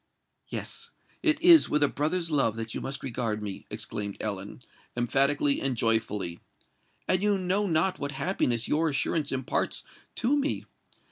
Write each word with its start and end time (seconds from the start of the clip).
"Yes—it 0.47 1.39
is 1.43 1.69
with 1.69 1.83
a 1.83 1.87
brother's 1.87 2.31
love 2.31 2.55
that 2.55 2.73
you 2.73 2.81
must 2.81 3.03
regard 3.03 3.43
me," 3.43 3.67
exclaimed 3.69 4.17
Ellen, 4.19 4.61
emphatically 4.97 5.61
and 5.61 5.77
joyfully; 5.77 6.39
"and 7.07 7.21
you 7.21 7.37
know 7.37 7.67
not 7.67 7.99
what 7.99 8.13
happiness 8.13 8.67
your 8.67 8.89
assurance 8.89 9.31
imparts 9.31 9.83
to 10.15 10.35
me! 10.35 10.65